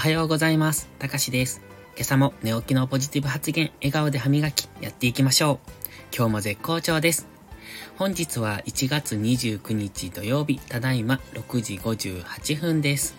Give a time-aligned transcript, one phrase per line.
[0.00, 0.88] はようございます。
[0.98, 1.60] たかしです。
[1.94, 5.70] 今朝も寝起きのポジティブ発言、笑顔で歯磨き、やっていきましょう。
[6.16, 7.28] 今日も絶好調です。
[7.98, 13.14] 本日は1月29日土曜日、ただいま6時58分です。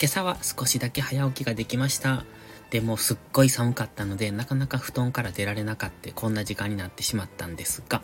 [0.00, 2.24] 今朝は少しだけ早起きができました。
[2.70, 8.02] でもすっごい寒かったので、なかなか布団から出られなかった、こんな時間になってしまったんですが、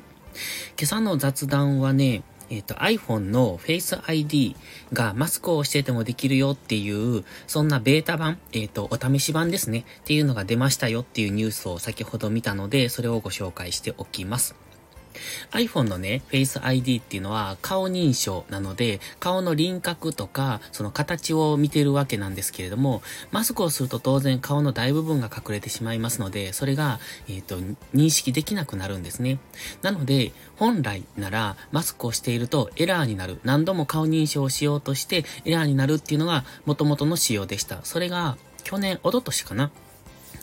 [0.79, 4.57] 今朝の雑談はね、えっ、ー、と iPhone の Face ID
[4.93, 14.66] がマスクをしててもできるよっていう、そんなベータ版、えっ、ー、と、お試し版ですね、っていうのが出ましたよっていうニュースを先ほど見たので、それをご紹介しておきます。
[15.53, 27.59] iPhone のね、Face ID っていうのは顔認証なので、顔の輪郭とか、その形を見てるわけなんですけれども、マスクをすると当然顔の大部分が隠れてしまいますので、それが、えっ、ー、と、
[27.95, 29.39] 認識できなくなるんですね。
[29.83, 33.41] なので、本来なら、マスクをしているとエラーになる。
[33.45, 37.85] 何度も顔認証をしようとしてエラーになるっていうのが元々の仕様でした。
[37.85, 39.71] それが、去年、おととしかな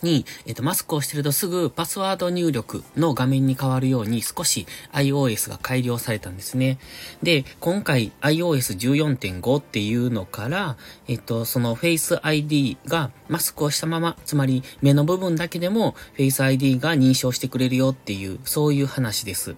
[0.03, 6.77] に、えっと、マスクをしてるとすぐパスワード入力の画面に変わるように少し iOS が改良されたんですね。
[7.21, 19.55] で、今回 iOS14.5 っていうのから、えっと、その Face ID がマスクをしたまま、つまり目の部分だけでも Face ID が認証してくれるよっていう、そういう話です。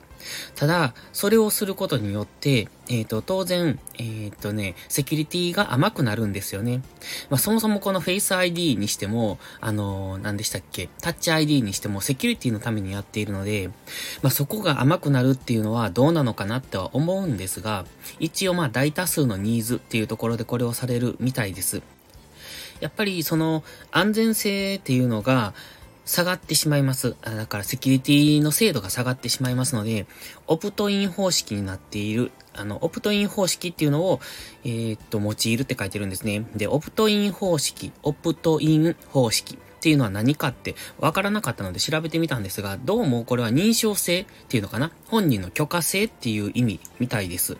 [0.55, 6.81] ただ、それをすることによって、えっ、ー、と、当然、えっ、ー、とね、セキュリティが甘くなるんですよね。
[7.29, 13.69] まあ、そもそもこの Face ID にしても、あのー、何でしたっけ、タッチ ID にしてもセキュリティのためにやっているので、
[14.21, 17.85] まあ、そこが甘くなるっていうのはどうなのかなっては思うんですが、
[18.19, 21.81] 一応まあ大多数のニーズっていうところでこれをされるみたいです。
[22.79, 25.53] やっぱりその安全性っていうのが、
[26.05, 27.15] 下がってしまいます。
[27.21, 30.05] だからセキュリティの精度が下がってしまいますので、
[30.47, 34.21] オプトイン方式になっている、あの、オプトイン方式っていうのを、
[34.63, 36.45] えー、っと、用いるって書いてるんですね。
[36.55, 44.91] で、オプトイン方式、オプトイン方式っていうのは何かってわからなかったので調べてみたんですが、どうもこれは認証性っていうのかな？
[45.07, 47.57] 本人の許可性っていう意味みたいです。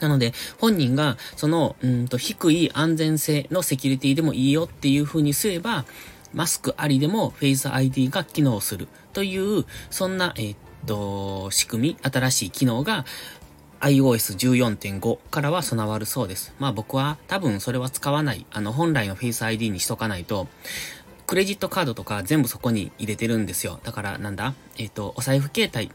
[0.00, 5.86] なので、本人が、その、うんと、低い安全性のセキュリティでもいいよっていう風にすれば、
[6.32, 13.04] マスクありでもフェイス ID が機能するという、そんな、えー、っと、仕組み、新しい機能が
[13.80, 16.52] iOS14.5 からは備わるそうです。
[16.58, 18.46] まあ僕は多分それは使わない。
[18.50, 20.48] あの本来のフェイス ID にしとかないと、
[21.26, 23.80] クレジットカードとか全部そこに入れてるんですよ。
[23.84, 24.54] だからなんだ？
[24.78, 25.90] えっ、と、お財布携帯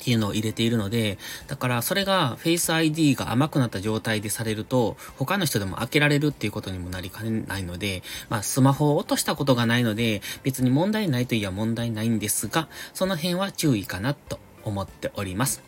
[0.00, 15.62] っていうのを入れているので、だからそれが Face ID が甘くなった状態でされると、他の人でも開けられるっていうことにもなりかねないので、まあスマホを落としたことがないので、別に問題ないといえば問題ないんですが、その辺は注意かなと思っております。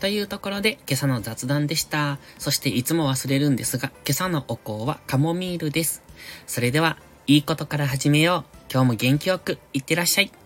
[0.00, 2.18] というところで今朝の雑談でした。
[2.38, 6.02] そしていつも忘れるんですが、今朝のお香はカモミールです。
[6.46, 8.56] それでは、いいことから始めよう。
[8.70, 10.43] 今日も元気よくいってらっしゃい。